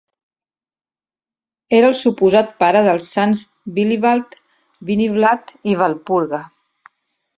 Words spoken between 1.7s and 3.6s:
Era el suposat pare dels sants